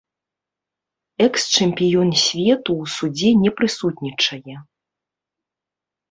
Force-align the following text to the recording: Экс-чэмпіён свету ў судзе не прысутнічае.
Экс-чэмпіён 1.25 2.09
свету 2.21 2.71
ў 2.81 2.85
судзе 2.93 3.29
не 3.43 3.51
прысутнічае. 3.59 4.55